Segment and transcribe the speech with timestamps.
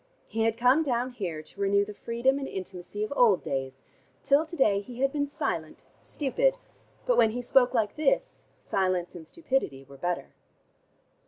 [0.25, 3.83] He had come down here to renew the freedom and intimacy of old days:
[4.23, 6.57] till to day he had been silent, stupid,
[7.05, 10.33] but when he spoke like this, silence and stupidity were better.